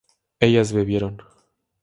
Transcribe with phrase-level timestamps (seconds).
[0.39, 1.15] ¿ellas bebieron?